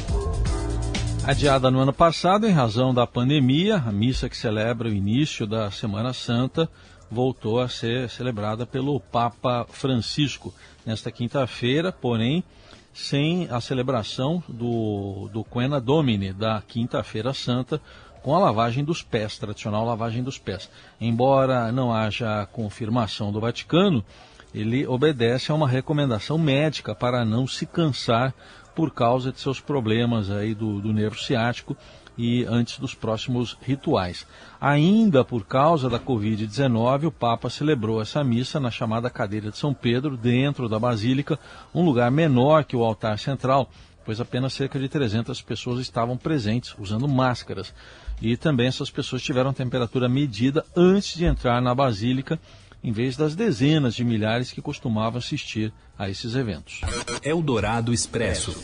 Adiada 1.24 1.70
no 1.70 1.78
ano 1.78 1.92
passado 1.92 2.46
em 2.46 2.52
razão 2.52 2.94
da 2.94 3.06
pandemia, 3.06 3.76
a 3.76 3.92
missa 3.92 4.28
que 4.28 4.36
celebra 4.36 4.88
o 4.88 4.92
início 4.92 5.46
da 5.46 5.70
Semana 5.70 6.14
Santa 6.14 6.68
voltou 7.10 7.60
a 7.60 7.68
ser 7.68 8.08
celebrada 8.08 8.66
pelo 8.66 8.98
Papa 9.00 9.66
Francisco 9.68 10.54
nesta 10.84 11.10
quinta-feira, 11.10 11.92
porém 11.92 12.44
sem 12.92 13.46
a 13.50 13.60
celebração 13.60 14.42
do, 14.48 15.28
do 15.32 15.44
Quena 15.44 15.80
Domini, 15.80 16.32
da 16.32 16.60
Quinta-feira 16.66 17.32
Santa, 17.32 17.80
com 18.28 18.34
a 18.34 18.38
lavagem 18.38 18.84
dos 18.84 19.00
pés, 19.02 19.38
tradicional 19.38 19.86
lavagem 19.86 20.22
dos 20.22 20.36
pés. 20.36 20.68
Embora 21.00 21.72
não 21.72 21.94
haja 21.94 22.44
confirmação 22.52 23.32
do 23.32 23.40
Vaticano, 23.40 24.04
ele 24.52 24.86
obedece 24.86 25.50
a 25.50 25.54
uma 25.54 25.66
recomendação 25.66 26.36
médica 26.36 26.94
para 26.94 27.24
não 27.24 27.46
se 27.46 27.64
cansar 27.64 28.34
por 28.76 28.92
causa 28.92 29.32
de 29.32 29.40
seus 29.40 29.60
problemas 29.60 30.30
aí 30.30 30.54
do, 30.54 30.78
do 30.78 30.92
nervo 30.92 31.18
ciático 31.18 31.74
e 32.18 32.44
antes 32.44 32.78
dos 32.78 32.94
próximos 32.94 33.56
rituais. 33.62 34.26
Ainda 34.60 35.24
por 35.24 35.46
causa 35.46 35.88
da 35.88 35.98
Covid-19, 35.98 37.06
o 37.06 37.10
Papa 37.10 37.48
celebrou 37.48 38.02
essa 38.02 38.22
missa 38.22 38.60
na 38.60 38.70
chamada 38.70 39.08
Cadeira 39.08 39.50
de 39.50 39.56
São 39.56 39.72
Pedro, 39.72 40.18
dentro 40.18 40.68
da 40.68 40.78
Basílica, 40.78 41.38
um 41.74 41.82
lugar 41.82 42.10
menor 42.10 42.64
que 42.64 42.76
o 42.76 42.84
altar 42.84 43.18
central, 43.18 43.70
pois 44.08 44.22
apenas 44.22 44.54
cerca 44.54 44.78
de 44.78 44.88
300 44.88 45.42
pessoas 45.42 45.80
estavam 45.80 46.16
presentes, 46.16 46.74
usando 46.78 47.06
máscaras. 47.06 47.74
E 48.22 48.38
também 48.38 48.66
essas 48.66 48.90
pessoas 48.90 49.22
tiveram 49.22 49.52
temperatura 49.52 50.08
medida 50.08 50.64
antes 50.74 51.14
de 51.14 51.26
entrar 51.26 51.60
na 51.60 51.74
Basílica, 51.74 52.40
em 52.82 52.90
vez 52.90 53.18
das 53.18 53.34
dezenas 53.34 53.94
de 53.94 54.04
milhares 54.04 54.50
que 54.50 54.62
costumavam 54.62 55.18
assistir 55.18 55.74
a 55.98 56.08
esses 56.08 56.34
eventos. 56.34 56.80
Eldorado 57.22 57.92
Expresso. 57.92 58.56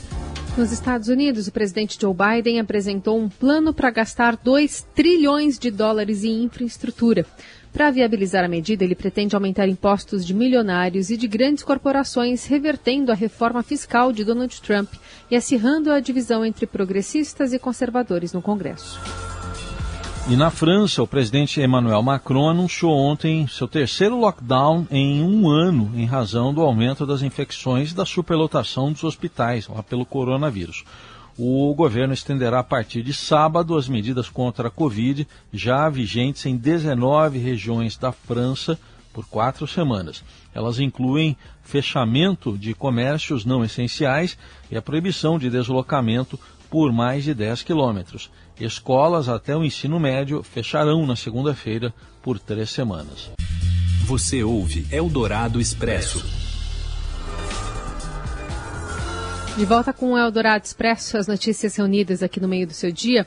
Nos 0.56 0.72
Estados 0.72 1.08
Unidos, 1.08 1.46
o 1.46 1.52
presidente 1.52 1.98
Joe 2.00 2.14
Biden 2.14 2.58
apresentou 2.58 3.20
um 3.20 3.28
plano 3.28 3.74
para 3.74 3.90
gastar 3.90 4.38
2 4.38 4.86
trilhões 4.94 5.58
de 5.58 5.70
dólares 5.70 6.24
em 6.24 6.44
infraestrutura. 6.44 7.26
Para 7.74 7.90
viabilizar 7.90 8.44
a 8.44 8.48
medida, 8.48 8.84
ele 8.84 8.94
pretende 8.94 9.34
aumentar 9.34 9.66
impostos 9.66 10.24
de 10.24 10.32
milionários 10.32 11.10
e 11.10 11.16
de 11.16 11.26
grandes 11.26 11.64
corporações, 11.64 12.46
revertendo 12.46 13.10
a 13.10 13.16
reforma 13.16 13.64
fiscal 13.64 14.12
de 14.12 14.22
Donald 14.22 14.62
Trump 14.62 14.92
e 15.28 15.34
acirrando 15.34 15.90
a 15.90 15.98
divisão 15.98 16.44
entre 16.44 16.68
progressistas 16.68 17.52
e 17.52 17.58
conservadores 17.58 18.32
no 18.32 18.40
Congresso. 18.40 19.00
E 20.30 20.36
na 20.36 20.52
França, 20.52 21.02
o 21.02 21.06
presidente 21.06 21.60
Emmanuel 21.60 22.00
Macron 22.00 22.48
anunciou 22.48 22.92
ontem 22.92 23.48
seu 23.48 23.66
terceiro 23.66 24.16
lockdown 24.20 24.86
em 24.88 25.20
um 25.20 25.50
ano, 25.50 25.90
em 25.96 26.06
razão 26.06 26.54
do 26.54 26.60
aumento 26.60 27.04
das 27.04 27.22
infecções 27.22 27.90
e 27.90 27.94
da 27.96 28.06
superlotação 28.06 28.92
dos 28.92 29.02
hospitais 29.02 29.66
lá 29.66 29.82
pelo 29.82 30.06
coronavírus. 30.06 30.84
O 31.36 31.74
governo 31.74 32.14
estenderá 32.14 32.60
a 32.60 32.64
partir 32.64 33.02
de 33.02 33.12
sábado 33.12 33.76
as 33.76 33.88
medidas 33.88 34.28
contra 34.28 34.68
a 34.68 34.70
Covid, 34.70 35.26
já 35.52 35.88
vigentes 35.88 36.46
em 36.46 36.56
19 36.56 37.38
regiões 37.38 37.96
da 37.96 38.12
França, 38.12 38.78
por 39.12 39.26
quatro 39.26 39.66
semanas. 39.66 40.24
Elas 40.52 40.78
incluem 40.80 41.36
fechamento 41.62 42.58
de 42.58 42.74
comércios 42.74 43.44
não 43.44 43.64
essenciais 43.64 44.36
e 44.70 44.76
a 44.76 44.82
proibição 44.82 45.38
de 45.38 45.48
deslocamento 45.48 46.38
por 46.68 46.92
mais 46.92 47.24
de 47.24 47.32
10 47.32 47.62
quilômetros. 47.62 48.30
Escolas 48.60 49.28
até 49.28 49.56
o 49.56 49.64
ensino 49.64 49.98
médio 50.00 50.42
fecharão 50.42 51.06
na 51.06 51.14
segunda-feira 51.16 51.94
por 52.20 52.38
três 52.38 52.70
semanas. 52.70 53.30
Você 54.04 54.42
ouve 54.42 54.86
Eldorado 54.90 55.60
Expresso. 55.60 56.43
De 59.56 59.64
volta 59.64 59.92
com 59.92 60.12
o 60.12 60.18
Eldorado 60.18 60.64
Expresso, 60.64 61.16
as 61.16 61.28
notícias 61.28 61.76
reunidas 61.76 62.24
aqui 62.24 62.40
no 62.40 62.48
meio 62.48 62.66
do 62.66 62.72
seu 62.72 62.90
dia. 62.90 63.24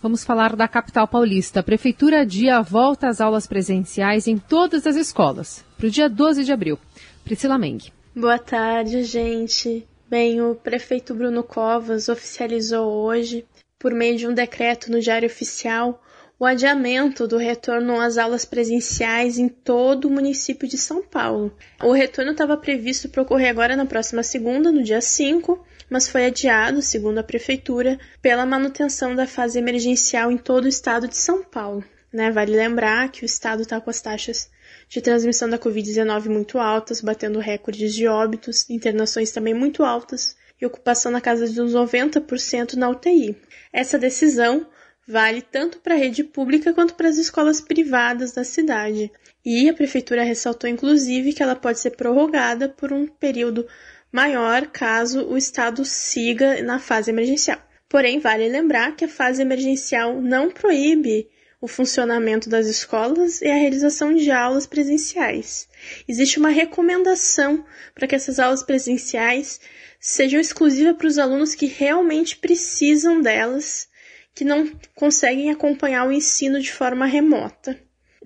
Vamos 0.00 0.22
falar 0.22 0.54
da 0.54 0.68
capital 0.68 1.08
paulista. 1.08 1.58
A 1.58 1.64
prefeitura 1.64 2.20
adia 2.20 2.58
a 2.58 2.62
volta 2.62 3.08
às 3.08 3.20
aulas 3.20 3.44
presenciais 3.44 4.28
em 4.28 4.38
todas 4.38 4.86
as 4.86 4.94
escolas, 4.94 5.64
para 5.76 5.88
o 5.88 5.90
dia 5.90 6.08
12 6.08 6.44
de 6.44 6.52
abril. 6.52 6.78
Priscila 7.24 7.58
Meng. 7.58 7.78
Boa 8.14 8.38
tarde, 8.38 9.02
gente. 9.02 9.84
Bem, 10.08 10.40
o 10.40 10.54
prefeito 10.54 11.12
Bruno 11.12 11.42
Covas 11.42 12.08
oficializou 12.08 12.86
hoje, 12.86 13.44
por 13.80 13.92
meio 13.92 14.16
de 14.16 14.28
um 14.28 14.32
decreto 14.32 14.92
no 14.92 15.00
Diário 15.00 15.26
Oficial, 15.26 16.00
o 16.38 16.46
adiamento 16.46 17.26
do 17.26 17.36
retorno 17.36 18.00
às 18.00 18.16
aulas 18.16 18.44
presenciais 18.44 19.38
em 19.38 19.48
todo 19.48 20.04
o 20.06 20.10
município 20.10 20.68
de 20.68 20.78
São 20.78 21.02
Paulo. 21.02 21.52
O 21.82 21.92
retorno 21.92 22.30
estava 22.30 22.56
previsto 22.56 23.08
para 23.08 23.22
ocorrer 23.22 23.50
agora 23.50 23.74
na 23.74 23.84
próxima 23.84 24.22
segunda, 24.22 24.70
no 24.70 24.84
dia 24.84 25.00
5, 25.00 25.66
mas 25.90 26.06
foi 26.06 26.26
adiado, 26.26 26.80
segundo 26.80 27.18
a 27.18 27.24
prefeitura, 27.24 27.98
pela 28.22 28.46
manutenção 28.46 29.16
da 29.16 29.26
fase 29.26 29.58
emergencial 29.58 30.30
em 30.30 30.36
todo 30.36 30.66
o 30.66 30.68
estado 30.68 31.08
de 31.08 31.16
São 31.16 31.42
Paulo. 31.42 31.82
Né? 32.12 32.30
Vale 32.30 32.54
lembrar 32.54 33.10
que 33.10 33.24
o 33.24 33.26
estado 33.26 33.62
está 33.62 33.80
com 33.80 33.90
as 33.90 34.00
taxas 34.00 34.48
de 34.88 35.00
transmissão 35.00 35.50
da 35.50 35.58
Covid-19 35.58 36.28
muito 36.28 36.58
altas, 36.58 37.00
batendo 37.00 37.40
recordes 37.40 37.92
de 37.92 38.06
óbitos, 38.06 38.70
internações 38.70 39.32
também 39.32 39.54
muito 39.54 39.82
altas 39.82 40.36
e 40.60 40.66
ocupação 40.66 41.10
na 41.10 41.20
casa 41.20 41.48
de 41.48 41.60
uns 41.60 41.72
90% 41.72 42.74
na 42.74 42.88
UTI. 42.88 43.36
Essa 43.72 43.98
decisão 43.98 44.66
vale 45.08 45.40
tanto 45.40 45.78
para 45.78 45.94
a 45.94 45.98
rede 45.98 46.22
pública 46.22 46.74
quanto 46.74 46.94
para 46.94 47.08
as 47.08 47.16
escolas 47.16 47.62
privadas 47.62 48.32
da 48.32 48.44
cidade. 48.44 49.10
E 49.42 49.66
a 49.66 49.72
prefeitura 49.72 50.22
ressaltou 50.22 50.68
inclusive 50.68 51.32
que 51.32 51.42
ela 51.42 51.56
pode 51.56 51.80
ser 51.80 51.92
prorrogada 51.92 52.68
por 52.68 52.92
um 52.92 53.06
período 53.06 53.66
maior 54.12 54.66
caso 54.66 55.24
o 55.24 55.38
estado 55.38 55.82
siga 55.82 56.62
na 56.62 56.78
fase 56.78 57.10
emergencial. 57.10 57.58
Porém, 57.88 58.18
vale 58.18 58.46
lembrar 58.50 58.94
que 58.94 59.06
a 59.06 59.08
fase 59.08 59.40
emergencial 59.40 60.20
não 60.20 60.50
proíbe 60.50 61.26
o 61.58 61.66
funcionamento 61.66 62.50
das 62.50 62.66
escolas 62.66 63.40
e 63.40 63.48
a 63.48 63.54
realização 63.54 64.14
de 64.14 64.30
aulas 64.30 64.66
presenciais. 64.66 65.68
Existe 66.06 66.38
uma 66.38 66.50
recomendação 66.50 67.64
para 67.94 68.06
que 68.06 68.14
essas 68.14 68.38
aulas 68.38 68.62
presenciais 68.62 69.58
sejam 69.98 70.38
exclusivas 70.38 70.96
para 70.96 71.06
os 71.06 71.18
alunos 71.18 71.54
que 71.54 71.66
realmente 71.66 72.36
precisam 72.36 73.20
delas, 73.22 73.88
que 74.38 74.44
não 74.44 74.70
conseguem 74.94 75.50
acompanhar 75.50 76.06
o 76.06 76.12
ensino 76.12 76.60
de 76.60 76.70
forma 76.70 77.04
remota. 77.06 77.76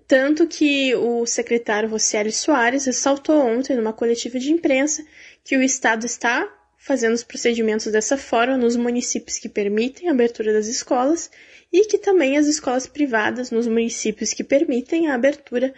Tanto 0.07 0.47
que 0.47 0.95
o 0.95 1.25
secretário 1.25 1.89
Rocieli 1.89 2.31
Soares 2.31 2.85
ressaltou 2.85 3.41
ontem, 3.41 3.75
numa 3.75 3.95
coletiva 3.95 4.39
de 4.39 4.53
imprensa, 4.53 5.03
que 5.43 5.57
o 5.57 5.63
Estado 5.63 6.05
está 6.05 6.47
fazendo 6.77 7.15
os 7.15 7.25
procedimentos 7.25 7.91
dessa 7.91 8.19
forma 8.19 8.59
nos 8.59 8.77
municípios 8.77 9.39
que 9.39 9.49
permitem 9.49 10.11
a 10.11 10.13
abertura 10.13 10.53
das 10.53 10.67
escolas 10.67 11.31
e 11.73 11.87
que 11.87 11.97
também 11.97 12.37
as 12.37 12.47
escolas 12.47 12.87
privadas 12.87 13.51
nos 13.51 13.67
municípios 13.67 14.35
que 14.35 14.45
permitem 14.45 15.09
a 15.09 15.15
abertura 15.15 15.73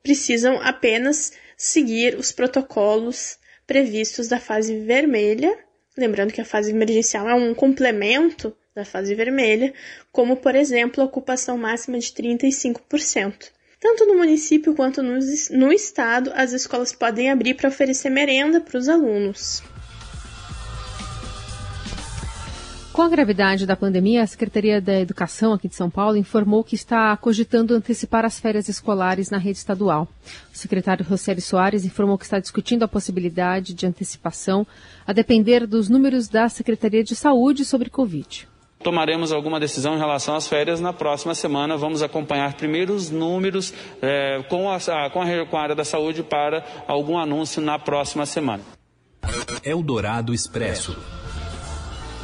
precisam 0.00 0.60
apenas 0.62 1.32
seguir 1.56 2.16
os 2.16 2.30
protocolos 2.30 3.36
previstos 3.66 4.28
da 4.28 4.38
fase 4.38 4.78
vermelha. 4.78 5.58
Lembrando 5.96 6.32
que 6.32 6.40
a 6.40 6.44
fase 6.44 6.70
emergencial 6.70 7.28
é 7.28 7.34
um 7.34 7.52
complemento 7.52 8.56
da 8.74 8.84
fase 8.84 9.14
vermelha, 9.14 9.74
como 10.10 10.36
por 10.36 10.54
exemplo 10.54 11.02
a 11.02 11.06
ocupação 11.06 11.58
máxima 11.58 11.98
de 11.98 12.06
35%. 12.06 13.50
Tanto 13.78 14.06
no 14.06 14.16
município 14.16 14.74
quanto 14.74 15.02
no, 15.02 15.18
no 15.50 15.72
estado, 15.72 16.32
as 16.34 16.52
escolas 16.52 16.92
podem 16.92 17.30
abrir 17.30 17.54
para 17.54 17.68
oferecer 17.68 18.08
merenda 18.08 18.60
para 18.60 18.78
os 18.78 18.88
alunos. 18.88 19.62
Com 22.92 23.02
a 23.02 23.08
gravidade 23.08 23.66
da 23.66 23.74
pandemia, 23.74 24.22
a 24.22 24.26
Secretaria 24.26 24.80
da 24.80 25.00
Educação 25.00 25.54
aqui 25.54 25.66
de 25.66 25.74
São 25.74 25.88
Paulo 25.90 26.16
informou 26.16 26.62
que 26.62 26.74
está 26.74 27.16
cogitando 27.16 27.74
antecipar 27.74 28.24
as 28.24 28.38
férias 28.38 28.68
escolares 28.68 29.30
na 29.30 29.38
rede 29.38 29.58
estadual. 29.58 30.06
O 30.52 30.56
secretário 30.56 31.04
Rosélio 31.04 31.42
Soares 31.42 31.86
informou 31.86 32.18
que 32.18 32.24
está 32.24 32.38
discutindo 32.38 32.82
a 32.82 32.88
possibilidade 32.88 33.72
de 33.74 33.86
antecipação, 33.86 34.66
a 35.06 35.12
depender 35.12 35.66
dos 35.66 35.88
números 35.88 36.28
da 36.28 36.48
Secretaria 36.50 37.02
de 37.02 37.16
Saúde 37.16 37.64
sobre 37.64 37.88
Covid. 37.88 38.51
Tomaremos 38.82 39.32
alguma 39.32 39.60
decisão 39.60 39.94
em 39.94 39.98
relação 39.98 40.34
às 40.34 40.48
férias 40.48 40.80
na 40.80 40.92
próxima 40.92 41.34
semana. 41.34 41.76
Vamos 41.76 42.02
acompanhar 42.02 42.54
primeiro 42.54 42.94
os 42.94 43.10
números 43.10 43.72
é, 44.00 44.42
com, 44.48 44.70
a, 44.70 44.78
com, 45.10 45.22
a, 45.22 45.46
com 45.46 45.56
a 45.56 45.60
área 45.60 45.74
da 45.74 45.84
saúde 45.84 46.22
para 46.22 46.64
algum 46.86 47.18
anúncio 47.18 47.62
na 47.62 47.78
próxima 47.78 48.26
semana. 48.26 48.62
Eldorado 49.64 50.34
Expresso. 50.34 50.96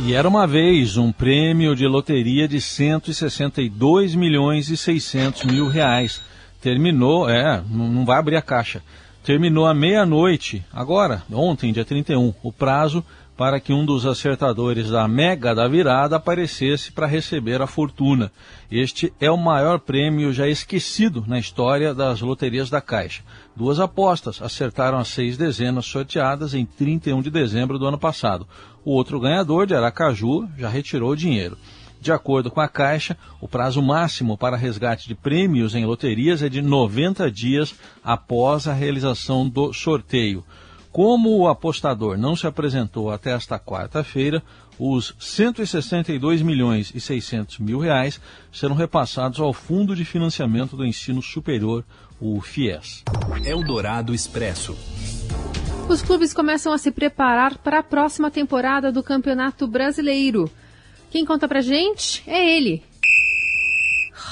E 0.01 0.15
era 0.15 0.29
uma 0.29 0.47
vez 0.47 0.97
um 0.97 1.11
prêmio 1.11 1.75
de 1.75 1.87
loteria 1.87 2.47
de 2.47 2.61
162 2.61 4.15
milhões 4.15 4.69
e 4.69 4.77
600 4.77 5.45
mil 5.45 5.67
reais. 5.67 6.23
Terminou, 6.61 7.29
é, 7.29 7.63
não 7.69 8.05
vai 8.05 8.19
abrir 8.19 8.37
a 8.37 8.43
caixa. 8.43 8.83
Terminou 9.25 9.67
à 9.67 9.75
meia-noite, 9.75 10.65
agora, 10.73 11.23
ontem, 11.33 11.73
dia 11.73 11.85
31, 11.85 12.33
o 12.43 12.53
prazo 12.53 13.05
para 13.39 13.61
que 13.61 13.73
um 13.73 13.87
dos 13.87 14.05
acertadores 14.05 14.91
da 14.91 15.07
Mega 15.07 15.55
da 15.55 15.69
Virada 15.69 16.17
aparecesse 16.17 16.91
para 16.91 17.07
receber 17.07 17.63
a 17.63 17.69
fortuna. 17.69 18.33
Este 18.69 19.13
é 19.21 19.31
o 19.31 19.37
maior 19.37 19.79
prêmio 19.79 20.33
já 20.33 20.49
esquecido 20.49 21.23
na 21.25 21.39
história 21.39 21.95
das 21.95 22.21
loterias 22.21 22.69
da 22.69 22.81
Caixa. 22.81 23.23
Duas 23.55 23.79
apostas 23.79 24.43
acertaram 24.43 24.99
as 24.99 25.07
seis 25.07 25.37
dezenas 25.37 25.87
sorteadas 25.87 26.53
em 26.53 26.67
31 26.67 27.23
de 27.23 27.31
dezembro 27.31 27.79
do 27.79 27.87
ano 27.87 27.97
passado. 27.97 28.45
O 28.85 28.91
outro 28.91 29.21
ganhador, 29.21 29.69
de 29.69 29.75
Aracaju, 29.77 30.49
já 30.59 30.69
retirou 30.69 31.13
o 31.13 31.17
dinheiro. 31.17 31.57
De 32.01 32.11
acordo 32.11 32.51
com 32.51 32.61
a 32.61 32.67
Caixa, 32.67 33.17
o 33.41 33.47
prazo 33.47 33.81
máximo 33.81 34.37
para 34.37 34.57
resgate 34.57 35.07
de 35.07 35.15
prêmios 35.15 35.77
em 35.77 35.87
loterias 35.87 36.43
é 36.43 36.49
de 36.49 36.61
90 36.61 37.31
dias 37.31 37.73
após 38.03 38.67
a 38.67 38.73
realização 38.73 39.49
do 39.49 39.73
sorteio. 39.73 40.45
Como 40.91 41.37
o 41.37 41.49
apostador 41.49 42.17
não 42.17 42.35
se 42.35 42.47
apresentou 42.47 43.11
até 43.11 43.33
esta 43.33 43.59
quarta-feira, 43.59 44.43
os 44.79 45.15
162 45.19 46.41
milhões 46.43 46.93
e 46.95 47.01
600 47.01 47.59
mil 47.59 47.79
reais 47.79 48.21
serão 48.53 48.75
repassados 48.75 49.41
ao 49.41 49.53
Fundo 49.53 49.95
de 49.95 50.05
Financiamento 50.05 50.77
do 50.77 50.87
Ensino 50.87 51.21
Superior, 51.21 51.85
o 52.21 52.41
FIES. 52.41 53.05
Eldorado 53.45 54.15
Expresso. 54.15 54.77
Os 55.89 56.03
clubes 56.03 56.35
começam 56.35 56.73
a 56.73 56.79
se 56.79 56.91
preparar 56.91 57.59
para 57.59 57.79
a 57.79 57.83
próxima 57.83 58.31
temporada 58.31 58.93
do 58.93 59.03
Campeonato 59.03 59.67
Brasileiro. 59.67 60.51
Quem 61.11 61.25
conta 61.25 61.49
pra 61.49 61.61
gente 61.61 62.23
é 62.27 62.57
ele, 62.57 62.83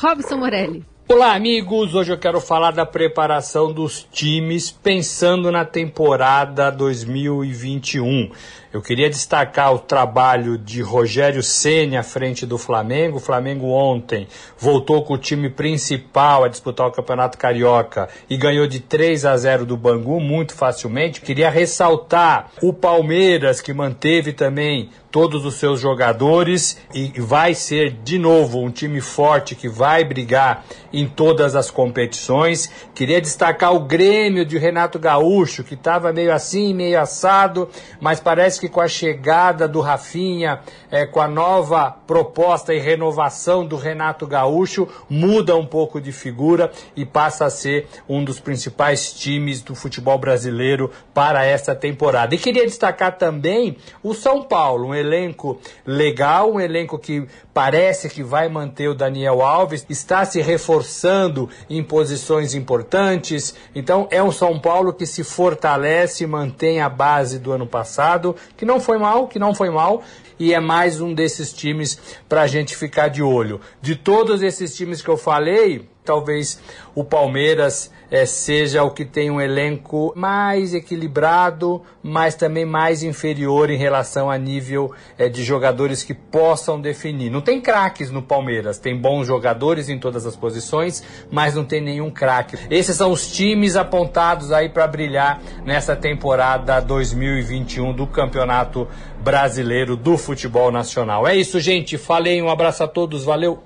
Robson 0.00 0.36
Morelli. 0.36 0.84
Olá, 1.08 1.36
amigos! 1.36 1.94
Hoje 1.94 2.12
eu 2.12 2.18
quero 2.18 2.40
falar 2.40 2.72
da 2.72 2.84
preparação 2.84 3.72
dos 3.72 4.04
times 4.10 4.72
pensando 4.72 5.52
na 5.52 5.64
temporada 5.64 6.68
2021. 6.68 8.32
Eu 8.72 8.82
queria 8.82 9.08
destacar 9.08 9.72
o 9.72 9.78
trabalho 9.78 10.58
de 10.58 10.82
Rogério 10.82 11.44
Ceni 11.44 11.96
à 11.96 12.02
frente 12.02 12.44
do 12.44 12.58
Flamengo. 12.58 13.18
O 13.18 13.20
Flamengo 13.20 13.68
ontem 13.68 14.26
voltou 14.58 15.04
com 15.04 15.14
o 15.14 15.18
time 15.18 15.48
principal 15.48 16.42
a 16.42 16.48
disputar 16.48 16.88
o 16.88 16.92
Campeonato 16.92 17.38
Carioca 17.38 18.08
e 18.28 18.36
ganhou 18.36 18.66
de 18.66 18.80
3 18.80 19.26
a 19.26 19.36
0 19.36 19.64
do 19.64 19.76
Bangu 19.76 20.20
muito 20.20 20.56
facilmente. 20.56 21.20
Queria 21.20 21.48
ressaltar 21.48 22.50
o 22.60 22.72
Palmeiras 22.72 23.60
que 23.60 23.72
manteve 23.72 24.32
também 24.32 24.90
todos 25.16 25.46
os 25.46 25.54
seus 25.54 25.80
jogadores 25.80 26.76
e 26.92 27.10
vai 27.18 27.54
ser 27.54 27.90
de 28.04 28.18
novo 28.18 28.60
um 28.60 28.70
time 28.70 29.00
forte 29.00 29.54
que 29.54 29.66
vai 29.66 30.04
brigar 30.04 30.66
em 30.92 31.08
todas 31.08 31.56
as 31.56 31.70
competições. 31.70 32.70
Queria 32.94 33.18
destacar 33.18 33.74
o 33.74 33.80
Grêmio 33.80 34.44
de 34.44 34.58
Renato 34.58 34.98
Gaúcho, 34.98 35.64
que 35.64 35.72
estava 35.72 36.12
meio 36.12 36.30
assim, 36.30 36.74
meio 36.74 37.00
assado, 37.00 37.66
mas 37.98 38.20
parece 38.20 38.60
que 38.60 38.68
com 38.68 38.82
a 38.82 38.88
chegada 38.88 39.66
do 39.66 39.80
Rafinha, 39.80 40.60
é, 40.90 41.06
com 41.06 41.20
a 41.20 41.26
nova 41.26 41.90
proposta 42.06 42.74
e 42.74 42.78
renovação 42.78 43.66
do 43.66 43.76
Renato 43.76 44.26
Gaúcho, 44.26 44.86
muda 45.08 45.56
um 45.56 45.64
pouco 45.64 45.98
de 45.98 46.12
figura 46.12 46.70
e 46.94 47.06
passa 47.06 47.46
a 47.46 47.50
ser 47.50 47.88
um 48.06 48.22
dos 48.22 48.38
principais 48.38 49.14
times 49.14 49.62
do 49.62 49.74
futebol 49.74 50.18
brasileiro 50.18 50.90
para 51.14 51.42
esta 51.42 51.74
temporada. 51.74 52.34
E 52.34 52.38
queria 52.38 52.66
destacar 52.66 53.16
também 53.16 53.78
o 54.02 54.12
São 54.12 54.42
Paulo, 54.42 54.88
um 54.88 54.94
elenco 55.06 55.58
legal, 55.86 56.52
um 56.52 56.60
elenco 56.60 56.98
que 56.98 57.26
parece 57.54 58.08
que 58.08 58.22
vai 58.22 58.48
manter 58.48 58.88
o 58.88 58.94
Daniel 58.94 59.42
Alves, 59.42 59.86
está 59.88 60.24
se 60.24 60.40
reforçando 60.40 61.48
em 61.70 61.82
posições 61.82 62.54
importantes. 62.54 63.54
Então 63.74 64.08
é 64.10 64.22
um 64.22 64.32
São 64.32 64.58
Paulo 64.58 64.92
que 64.92 65.06
se 65.06 65.22
fortalece 65.22 66.26
mantém 66.26 66.80
a 66.80 66.88
base 66.88 67.38
do 67.38 67.52
ano 67.52 67.66
passado, 67.66 68.34
que 68.56 68.64
não 68.64 68.80
foi 68.80 68.98
mal, 68.98 69.28
que 69.28 69.38
não 69.38 69.54
foi 69.54 69.70
mal. 69.70 70.02
E 70.38 70.52
é 70.52 70.60
mais 70.60 71.00
um 71.00 71.14
desses 71.14 71.52
times 71.52 71.98
para 72.28 72.42
a 72.42 72.46
gente 72.46 72.76
ficar 72.76 73.08
de 73.08 73.22
olho. 73.22 73.60
De 73.80 73.96
todos 73.96 74.42
esses 74.42 74.76
times 74.76 75.00
que 75.00 75.08
eu 75.08 75.16
falei, 75.16 75.88
talvez 76.04 76.60
o 76.94 77.04
Palmeiras 77.04 77.90
é, 78.10 78.24
seja 78.24 78.84
o 78.84 78.90
que 78.90 79.04
tem 79.04 79.30
um 79.30 79.40
elenco 79.40 80.12
mais 80.14 80.72
equilibrado, 80.72 81.82
mas 82.02 82.34
também 82.34 82.64
mais 82.64 83.02
inferior 83.02 83.68
em 83.68 83.76
relação 83.76 84.30
a 84.30 84.38
nível 84.38 84.92
é, 85.18 85.28
de 85.28 85.42
jogadores 85.42 86.04
que 86.04 86.14
possam 86.14 86.80
definir. 86.80 87.30
Não 87.30 87.40
tem 87.40 87.60
craques 87.60 88.10
no 88.10 88.22
Palmeiras, 88.22 88.78
tem 88.78 88.96
bons 88.96 89.26
jogadores 89.26 89.88
em 89.88 89.98
todas 89.98 90.24
as 90.24 90.36
posições, 90.36 91.02
mas 91.30 91.54
não 91.54 91.64
tem 91.64 91.82
nenhum 91.82 92.10
craque. 92.10 92.56
Esses 92.70 92.96
são 92.96 93.10
os 93.10 93.30
times 93.30 93.76
apontados 93.76 94.52
aí 94.52 94.68
para 94.68 94.86
brilhar 94.86 95.42
nessa 95.64 95.96
temporada 95.96 96.80
2021 96.80 97.92
do 97.92 98.06
Campeonato 98.06 98.86
Brasileiro 99.26 99.96
do 99.96 100.16
Futebol 100.16 100.70
Nacional. 100.70 101.26
É 101.26 101.34
isso, 101.34 101.58
gente. 101.58 101.98
Falei, 101.98 102.40
um 102.40 102.48
abraço 102.48 102.84
a 102.84 102.86
todos, 102.86 103.24
valeu. 103.24 103.64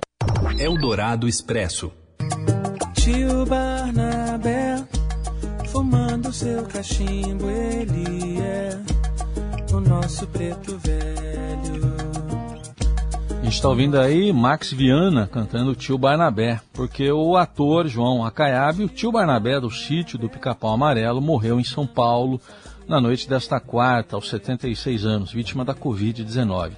Eldorado 0.57 1.27
Expresso. 1.27 1.91
Tio 2.95 3.45
Barnabé, 3.45 4.83
fumando 5.67 6.33
seu 6.33 6.63
cachimbo, 6.63 7.47
ele 7.47 8.41
é 8.41 8.79
o 9.71 9.79
nosso 9.79 10.25
preto 10.25 10.79
velho. 10.79 11.93
A 13.29 13.43
gente 13.43 13.53
está 13.53 13.69
ouvindo 13.69 13.99
aí 13.99 14.33
Max 14.33 14.71
Viana 14.71 15.29
cantando 15.31 15.75
Tio 15.75 15.95
Barnabé, 15.95 16.59
porque 16.73 17.11
o 17.11 17.37
ator 17.37 17.87
João 17.87 18.25
Acaiabe, 18.25 18.83
o 18.83 18.89
tio 18.89 19.11
Barnabé 19.11 19.59
do 19.59 19.69
sítio 19.69 20.17
do 20.17 20.27
Pica-Pau 20.27 20.73
Amarelo, 20.73 21.21
morreu 21.21 21.59
em 21.59 21.63
São 21.63 21.85
Paulo 21.85 22.41
na 22.87 22.99
noite 22.99 23.29
desta 23.29 23.59
quarta, 23.59 24.15
aos 24.15 24.29
76 24.29 25.05
anos, 25.05 25.31
vítima 25.31 25.63
da 25.63 25.73
Covid-19. 25.73 26.73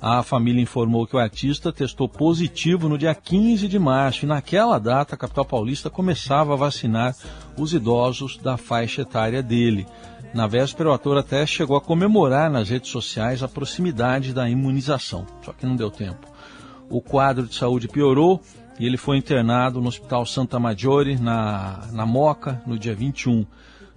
A 0.00 0.22
família 0.22 0.62
informou 0.62 1.06
que 1.06 1.16
o 1.16 1.18
artista 1.18 1.72
testou 1.72 2.08
positivo 2.08 2.88
no 2.88 2.96
dia 2.96 3.14
15 3.14 3.66
de 3.66 3.78
março 3.78 4.24
e 4.24 4.28
naquela 4.28 4.78
data 4.78 5.14
a 5.14 5.18
capital 5.18 5.44
paulista 5.44 5.90
começava 5.90 6.52
a 6.52 6.56
vacinar 6.56 7.16
os 7.56 7.72
idosos 7.72 8.36
da 8.36 8.56
faixa 8.56 9.02
etária 9.02 9.42
dele. 9.42 9.86
Na 10.32 10.46
véspera, 10.46 10.90
o 10.90 10.92
ator 10.92 11.18
até 11.18 11.44
chegou 11.44 11.76
a 11.76 11.80
comemorar 11.80 12.48
nas 12.48 12.68
redes 12.68 12.90
sociais 12.90 13.42
a 13.42 13.48
proximidade 13.48 14.32
da 14.32 14.48
imunização, 14.48 15.26
só 15.44 15.52
que 15.52 15.66
não 15.66 15.74
deu 15.74 15.90
tempo. 15.90 16.28
O 16.88 17.00
quadro 17.00 17.46
de 17.46 17.56
saúde 17.56 17.88
piorou 17.88 18.40
e 18.78 18.86
ele 18.86 18.96
foi 18.96 19.16
internado 19.16 19.80
no 19.80 19.88
Hospital 19.88 20.24
Santa 20.24 20.60
Maggiore, 20.60 21.16
na, 21.18 21.88
na 21.92 22.06
Moca, 22.06 22.62
no 22.64 22.78
dia 22.78 22.94
21. 22.94 23.44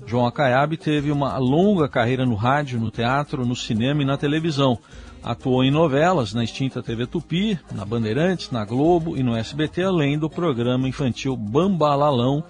João 0.06 0.26
Acaiabe 0.26 0.78
teve 0.78 1.12
uma 1.12 1.38
longa 1.38 1.88
carreira 1.88 2.26
no 2.26 2.36
rádio, 2.36 2.80
no 2.80 2.92
teatro, 2.92 3.46
no 3.46 3.56
cinema 3.56 4.02
e 4.02 4.06
na 4.06 4.18
televisão. 4.18 4.80
Atuou 5.24 5.64
em 5.64 5.70
novelas 5.70 6.34
na 6.34 6.44
extinta 6.44 6.82
TV 6.82 7.06
Tupi, 7.06 7.60
na 7.72 7.86
Bandeirantes, 7.86 8.50
na 8.50 8.66
Globo 8.66 9.16
e 9.16 9.22
no 9.22 9.36
SBT, 9.36 9.84
além 9.84 10.18
do 10.18 10.30
programa 10.30 10.88
infantil 10.88 11.36
Bambalalão 11.36 12.44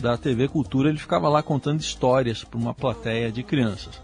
da 0.00 0.16
TV 0.16 0.48
Cultura. 0.48 0.88
Ele 0.88 0.98
ficava 0.98 1.28
lá 1.28 1.42
contando 1.42 1.80
histórias 1.80 2.42
para 2.42 2.58
uma 2.58 2.74
plateia 2.74 3.30
de 3.30 3.42
crianças. 3.42 4.00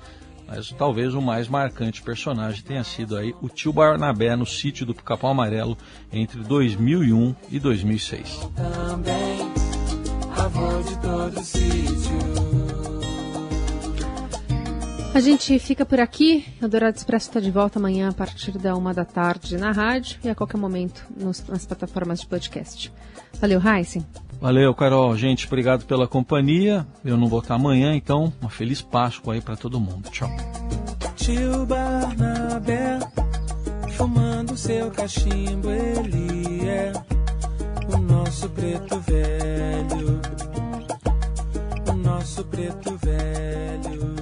Mas 0.47 0.71
talvez 0.71 1.15
o 1.15 1.23
mais 1.23 1.49
marcante 1.49 2.03
personagem 2.03 2.62
tenha 2.62 2.85
sido 2.85 3.17
aí 3.17 3.35
o 3.41 3.49
tio 3.49 3.73
Barnabé 3.73 4.37
no 4.37 4.47
sítio 4.47 4.87
do 4.87 4.95
Pica-Pau 4.95 5.31
Amarelo 5.31 5.77
entre 6.12 6.41
2001 6.41 7.35
e 7.51 7.59
2006. 7.59 8.51
Também 8.55 9.53
avô 10.37 10.83
de 10.83 10.97
todo 10.99 11.45
sítio. 11.45 12.62
A 15.14 15.20
gente 15.20 15.59
fica 15.59 15.85
por 15.85 16.01
aqui. 16.01 16.46
O 16.62 16.66
Dourado 16.66 16.96
Expresso 16.96 17.29
está 17.29 17.38
de 17.38 17.51
volta 17.51 17.79
amanhã 17.79 18.09
a 18.09 18.12
partir 18.14 18.53
da 18.57 18.75
uma 18.75 18.94
da 18.94 19.05
tarde 19.05 19.59
na 19.59 19.70
rádio 19.70 20.18
e 20.25 20.31
a 20.31 20.35
qualquer 20.35 20.57
momento 20.57 21.05
nos, 21.14 21.46
nas 21.46 21.66
plataformas 21.66 22.20
de 22.20 22.27
podcast. 22.27 22.90
Valeu, 23.38 23.61
Heisen. 23.61 24.07
Valeu, 24.40 24.75
Carol. 24.75 25.14
Gente, 25.14 25.46
obrigado 25.46 25.85
pela 25.85 26.09
companhia. 26.09 26.87
Eu 27.05 27.18
não 27.18 27.29
vou 27.29 27.40
estar 27.40 27.57
amanhã, 27.57 27.94
então 27.94 28.33
uma 28.40 28.48
feliz 28.48 28.81
Páscoa 28.81 29.35
aí 29.35 29.42
para 29.42 29.55
todo 29.55 29.79
mundo. 29.79 30.09
Tchau. 30.11 30.31
Tio 31.14 31.66
Barnabé, 31.66 32.98
fumando 33.96 34.57
seu 34.57 34.90
cachimbo, 34.90 35.70
ele 35.70 36.66
é 36.66 36.92
o 37.94 37.98
nosso 37.98 38.48
preto 38.48 38.98
velho. 39.01 40.20
O 41.87 41.92
nosso 41.92 42.42
preto 42.44 42.96
velho. 42.96 44.21